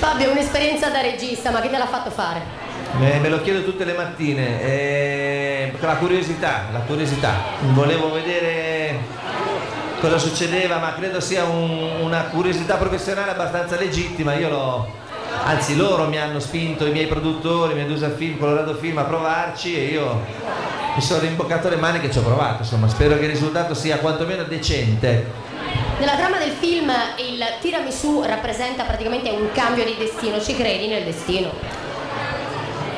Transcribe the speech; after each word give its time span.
Fabio, 0.00 0.30
un'esperienza 0.30 0.88
da 0.88 1.02
regista, 1.02 1.50
ma 1.50 1.60
chi 1.60 1.68
te 1.68 1.76
l'ha 1.76 1.86
fatto 1.86 2.10
fare? 2.10 2.40
Me, 2.98 3.18
me 3.18 3.28
lo 3.28 3.42
chiedo 3.42 3.62
tutte 3.62 3.84
le 3.84 3.92
mattine, 3.92 4.62
eh, 4.62 5.72
la 5.78 5.94
curiosità, 5.96 6.62
la 6.72 6.78
curiosità. 6.80 7.34
Volevo 7.72 8.10
vedere 8.10 8.98
cosa 10.00 10.16
succedeva, 10.16 10.78
ma 10.78 10.94
credo 10.94 11.20
sia 11.20 11.44
un- 11.44 11.98
una 12.00 12.22
curiosità 12.32 12.76
professionale 12.76 13.30
abbastanza 13.32 13.76
legittima. 13.76 14.34
Io 14.34 14.48
l'ho, 14.48 14.88
anzi 15.44 15.76
loro 15.76 16.06
mi 16.08 16.18
hanno 16.18 16.40
spinto, 16.40 16.86
i 16.86 16.90
miei 16.92 17.06
produttori, 17.06 17.74
Medusa 17.74 18.08
Film, 18.10 18.38
Colorado 18.38 18.74
Film 18.76 18.96
a 18.98 19.02
provarci 19.04 19.76
e 19.76 19.84
io 19.92 20.24
mi 20.96 21.02
sono 21.02 21.20
rimboccato 21.20 21.68
le 21.68 21.76
maniche 21.76 22.06
e 22.06 22.10
ci 22.10 22.18
ho 22.18 22.22
provato. 22.22 22.62
Insomma, 22.62 22.88
spero 22.88 23.16
che 23.18 23.24
il 23.24 23.30
risultato 23.30 23.74
sia 23.74 23.98
quantomeno 23.98 24.44
decente. 24.44 25.48
Nella 26.00 26.16
trama 26.16 26.38
del 26.38 26.52
film 26.58 26.90
il 27.18 27.44
tiramisù 27.60 28.22
rappresenta 28.22 28.84
praticamente 28.84 29.28
un 29.28 29.52
cambio 29.52 29.84
di 29.84 29.96
destino, 29.98 30.40
ci 30.40 30.56
credi 30.56 30.86
nel 30.86 31.04
destino? 31.04 31.50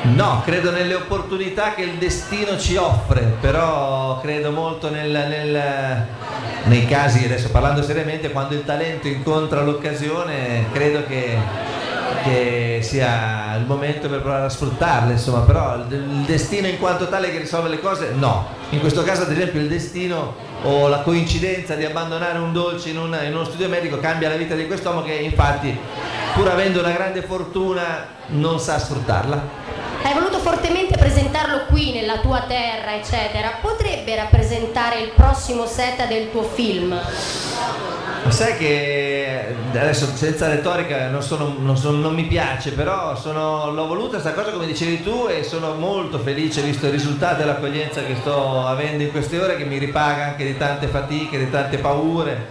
No, 0.03 0.41
credo 0.45 0.71
nelle 0.71 0.93
opportunità 0.95 1.73
che 1.73 1.81
il 1.81 1.95
destino 1.95 2.57
ci 2.57 2.77
offre, 2.77 3.35
però 3.41 4.19
credo 4.21 4.51
molto 4.51 4.89
nel- 4.89 5.09
nel- 5.11 6.05
nei 6.63 6.85
casi, 6.85 7.25
adesso 7.25 7.49
parlando 7.51 7.83
seriamente, 7.83 8.31
quando 8.31 8.53
il 8.53 8.63
talento 8.63 9.07
incontra 9.09 9.61
l'occasione, 9.61 10.67
credo 10.71 11.05
che, 11.05 11.37
che 12.23 12.79
sia 12.81 13.55
il 13.55 13.65
momento 13.65 14.07
per 14.09 14.21
provare 14.21 14.45
a 14.45 14.49
sfruttarle, 14.49 15.13
insomma, 15.13 15.39
però 15.41 15.75
il, 15.75 15.85
destino 16.25 16.67
in 16.67 16.77
quanto 16.79 17.07
tale 17.07 17.31
che 17.31 17.39
risolve 17.39 17.69
le 17.69 17.79
cose, 17.79 18.11
no. 18.13 18.47
In 18.69 18.79
questo 18.79 19.03
caso, 19.03 19.23
ad 19.23 19.31
esempio, 19.31 19.59
il 19.59 19.67
destino 19.67 20.35
o 20.63 20.87
la 20.87 20.99
coincidenza 20.99 21.75
di 21.75 21.85
abbandonare 21.85 22.37
un 22.37 22.53
dolce 22.53 22.89
in, 22.89 22.97
un- 22.97 23.17
in 23.25 23.33
uno 23.33 23.43
studio 23.43 23.67
medico 23.67 23.99
cambia 23.99 24.29
la 24.29 24.35
vita 24.35 24.55
di 24.55 24.67
quest'uomo 24.67 25.01
che 25.03 25.13
infatti, 25.13 25.77
pur 26.33 26.49
avendo 26.49 26.79
una 26.79 26.91
grande 26.91 27.21
fortuna, 27.21 28.07
non 28.27 28.59
sa 28.59 28.79
sfruttarla. 28.79 29.61
Hai 30.03 30.13
voluto 30.13 30.39
fortemente 30.39 30.97
presentarlo 30.97 31.65
qui, 31.69 31.93
nella 31.93 32.19
tua 32.19 32.43
terra, 32.47 32.95
eccetera. 32.95 33.53
Potrebbe 33.61 34.15
rappresentare 34.15 34.99
il 34.99 35.11
prossimo 35.15 35.65
set 35.65 36.07
del 36.07 36.29
tuo 36.31 36.43
film? 36.43 36.99
Sai 38.29 38.57
che 38.57 39.45
adesso 39.71 40.07
senza 40.15 40.47
retorica 40.49 41.07
non, 41.09 41.21
sono- 41.21 41.55
non 41.59 41.77
sono- 41.77 41.97
non 41.97 42.15
mi 42.15 42.23
piace, 42.23 42.71
però 42.71 43.15
sono- 43.15 43.69
l'ho 43.71 43.85
voluta 43.85 44.19
questa 44.19 44.31
cosa 44.33 44.49
come 44.51 44.65
dicevi 44.65 45.03
tu 45.03 45.27
e 45.29 45.43
sono 45.43 45.73
molto 45.75 46.17
felice 46.17 46.61
visto 46.61 46.87
il 46.87 46.93
risultato 46.93 47.41
e 47.41 47.45
l'accoglienza 47.45 48.01
che 48.03 48.15
sto 48.19 48.65
avendo 48.65 49.03
in 49.03 49.11
queste 49.11 49.39
ore 49.39 49.55
che 49.55 49.65
mi 49.65 49.77
ripaga 49.77 50.23
anche 50.23 50.45
di 50.45 50.57
tante 50.57 50.87
fatiche, 50.87 51.37
di 51.37 51.49
tante 51.51 51.77
paure, 51.77 52.47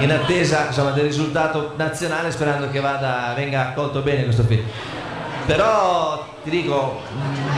in 0.00 0.12
attesa 0.12 0.66
insomma, 0.66 0.90
del 0.90 1.04
risultato 1.04 1.72
nazionale 1.76 2.30
sperando 2.30 2.68
che 2.70 2.80
vada, 2.80 3.32
venga 3.34 3.68
accolto 3.68 4.00
bene 4.00 4.24
questo 4.24 4.42
film. 4.42 4.62
Però 5.46 6.26
ti 6.42 6.50
dico, 6.50 7.00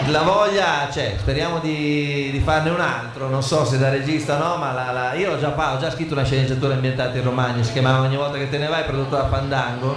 la 0.08 0.22
voglia 0.22 0.88
c'è, 0.90 1.14
speriamo 1.18 1.58
di, 1.58 2.28
di 2.30 2.40
farne 2.40 2.70
un 2.70 2.80
altro, 2.80 3.28
non 3.28 3.42
so 3.42 3.64
se 3.64 3.78
da 3.78 3.88
regista 3.88 4.34
o 4.36 4.38
no, 4.48 4.56
ma 4.56 4.72
la- 4.72 4.92
la- 4.92 5.14
io 5.14 5.32
ho 5.32 5.38
già, 5.38 5.54
ho 5.56 5.78
già 5.78 5.90
scritto 5.90 6.12
una 6.14 6.24
sceneggiatura 6.24 6.74
ambientata 6.74 7.16
in 7.16 7.24
Romagna, 7.24 7.62
si 7.62 7.72
chiamava 7.72 8.04
Ogni 8.06 8.16
volta 8.16 8.36
che 8.38 8.48
te 8.50 8.58
ne 8.58 8.66
vai, 8.68 8.84
prodotto 8.84 9.16
da 9.16 9.26
Fandango. 9.28 9.96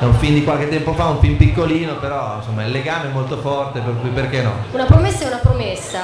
È 0.00 0.04
un 0.04 0.14
film 0.14 0.34
di 0.34 0.42
qualche 0.42 0.68
tempo 0.68 0.94
fa, 0.94 1.06
un 1.06 1.20
film 1.20 1.36
piccolino, 1.36 1.94
però 1.94 2.36
insomma 2.38 2.64
il 2.64 2.72
legame 2.72 3.04
è 3.08 3.12
molto 3.12 3.36
forte, 3.38 3.78
per 3.78 3.94
cui 4.00 4.10
perché 4.10 4.42
no? 4.42 4.52
Una 4.72 4.84
promessa 4.84 5.24
è 5.24 5.26
una 5.28 5.36
promessa. 5.36 6.00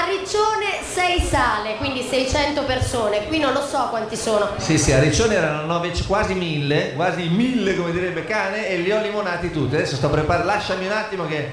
A 0.00 0.06
Riccione 0.06 0.80
6 0.82 1.20
sale, 1.20 1.76
quindi 1.76 2.00
600 2.02 2.62
persone. 2.62 3.26
Qui 3.26 3.38
non 3.38 3.52
lo 3.52 3.60
so 3.60 3.88
quanti 3.90 4.16
sono. 4.16 4.48
Sì, 4.56 4.78
sì, 4.78 4.92
a 4.92 4.98
Riccione 4.98 5.34
erano 5.34 5.66
nove- 5.66 5.92
quasi 6.06 6.32
mille, 6.32 6.94
quasi 6.94 7.28
mille 7.28 7.76
come 7.76 7.90
direbbe 7.92 8.24
cane, 8.24 8.66
e 8.66 8.78
li 8.78 8.90
ho 8.90 8.98
limonati 9.02 9.50
tutti. 9.50 9.74
Adesso 9.74 9.96
sto 9.96 10.08
preparando, 10.08 10.46
lasciami 10.50 10.86
un 10.86 10.92
attimo 10.92 11.26
che 11.26 11.52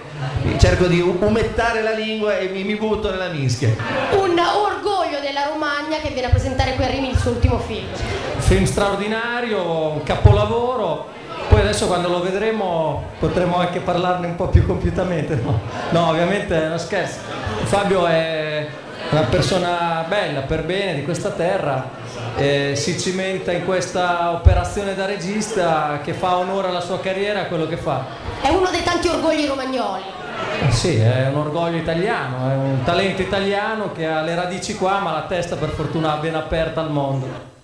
cerco 0.59 0.86
di 0.86 1.02
umettare 1.02 1.81
la 1.81 1.92
lingua 1.92 2.38
e 2.38 2.48
mi, 2.48 2.64
mi 2.64 2.75
butto 2.75 3.09
nella 3.12 3.28
mischia. 3.28 3.68
Un 4.12 4.40
orgoglio 4.40 5.19
della 5.19 5.47
Romagna 5.52 5.97
che 6.02 6.12
viene 6.12 6.28
a 6.28 6.29
presentare 6.29 6.75
qui 6.75 6.85
a 6.85 6.88
Rimini 6.88 7.12
il 7.12 7.18
suo 7.18 7.31
ultimo 7.31 7.59
film. 7.59 7.88
film 8.38 8.64
straordinario, 8.64 9.62
un 9.91 10.03
capolavoro. 10.03 11.16
Poi 11.50 11.62
adesso 11.62 11.88
quando 11.88 12.09
lo 12.09 12.22
vedremo 12.22 13.06
potremo 13.19 13.58
anche 13.58 13.79
parlarne 13.79 14.28
un 14.28 14.35
po' 14.35 14.47
più 14.47 14.66
compiutamente. 14.66 15.35
No, 15.35 15.59
No, 15.91 16.09
ovviamente 16.09 16.62
è 16.62 16.66
uno 16.66 16.78
scherzo. 16.78 17.19
Fabio 17.64 18.06
è 18.06 18.37
una 19.09 19.22
persona 19.23 20.06
bella, 20.07 20.41
per 20.41 20.63
bene 20.63 20.95
di 20.95 21.03
questa 21.03 21.29
terra, 21.29 21.90
eh, 22.35 22.73
si 22.75 23.00
cimenta 23.00 23.51
in 23.51 23.66
questa 23.66 24.31
operazione 24.31 24.95
da 24.95 25.06
regista 25.06 26.00
che 26.03 26.13
fa 26.13 26.38
onore 26.38 26.68
alla 26.68 26.81
sua 26.81 27.00
carriera, 27.00 27.41
a 27.41 27.46
quello 27.46 27.67
che 27.67 27.78
fa. 27.78 28.06
È 28.41 28.50
uno 28.50 28.69
dei 28.69 28.84
tanti 28.84 29.07
orgogli 29.07 29.46
romagnoli. 29.47 30.01
Eh 30.67 30.72
Sì, 30.72 30.97
è 30.97 31.28
un 31.29 31.38
orgoglio 31.38 31.78
italiano, 31.78 32.50
è 32.50 32.56
un 32.56 32.84
talento 32.84 33.22
italiano 33.22 33.91
che 33.91 34.06
ha 34.06 34.22
le 34.22 34.35
radici 34.35 34.75
qua 34.75 35.00
ma 35.00 35.12
la 35.12 35.25
testa 35.28 35.56
per 35.56 35.69
fortuna 35.69 36.16
ben 36.17 36.35
aperta 36.35 36.81
al 36.81 36.91
mondo. 36.91 37.56